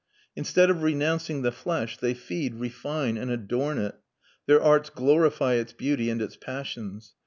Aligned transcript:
Instead 0.35 0.71
of 0.71 0.81
renouncing 0.81 1.43
the 1.43 1.51
flesh, 1.51 1.95
they 1.95 2.15
feed, 2.15 2.55
refine, 2.55 3.17
and 3.17 3.29
adorn 3.29 3.77
it; 3.77 3.93
their 4.47 4.59
arts 4.59 4.89
glorify 4.89 5.53
its 5.53 5.73
beauty 5.73 6.09
and 6.09 6.23
its 6.23 6.35
passions. 6.35 7.13